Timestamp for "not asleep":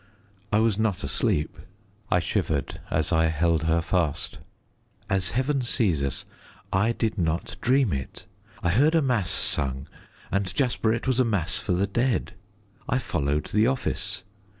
0.79-1.59